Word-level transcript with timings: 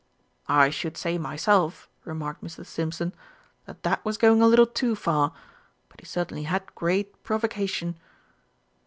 "I 0.47 0.71
should 0.71 0.97
say 0.97 1.19
myself," 1.19 1.87
remarked 2.05 2.43
Mr. 2.43 2.65
Stimpson, 2.65 3.13
"that 3.67 3.83
that 3.83 4.03
was 4.03 4.17
going 4.17 4.41
a 4.41 4.47
little 4.47 4.65
too 4.65 4.95
far. 4.95 5.31
But 5.89 5.99
he 5.99 6.07
certainly 6.07 6.41
had 6.45 6.73
great 6.73 7.21
provocation." 7.21 7.99